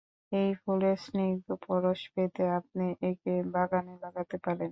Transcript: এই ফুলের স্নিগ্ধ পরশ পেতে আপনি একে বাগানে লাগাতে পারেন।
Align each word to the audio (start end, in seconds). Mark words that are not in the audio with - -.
এই 0.31 0.49
ফুলের 0.61 0.97
স্নিগ্ধ 1.05 1.47
পরশ 1.65 2.01
পেতে 2.13 2.43
আপনি 2.59 2.85
একে 3.09 3.33
বাগানে 3.53 3.93
লাগাতে 4.03 4.35
পারেন। 4.37 4.59